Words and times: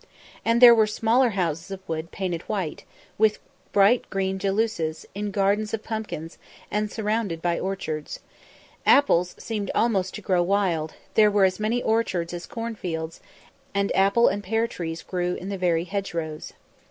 And 0.43 0.63
there 0.63 0.73
were 0.73 0.87
smaller 0.87 1.29
houses 1.37 1.69
of 1.69 1.87
wood 1.87 2.09
painted 2.09 2.41
white, 2.49 2.85
with 3.19 3.37
bright 3.71 4.09
green 4.09 4.39
jalousies, 4.39 5.05
in 5.13 5.29
gardens 5.29 5.75
of 5.75 5.83
pumpkins, 5.83 6.39
and 6.71 6.89
surrounded 6.91 7.39
by 7.39 7.59
orchards. 7.59 8.19
Apples 8.83 9.35
seemed 9.37 9.69
almost 9.75 10.15
to 10.15 10.21
grow 10.23 10.41
wild; 10.41 10.95
there 11.13 11.29
were 11.29 11.45
as 11.45 11.59
many 11.59 11.83
orchards 11.83 12.33
as 12.33 12.47
corn 12.47 12.73
fields, 12.73 13.19
and 13.75 13.95
apple 13.95 14.27
and 14.27 14.43
pear 14.43 14.65
trees 14.65 15.03
grew 15.03 15.35
in 15.35 15.49
the 15.49 15.57
very 15.59 15.83
hedgerows. 15.83 16.53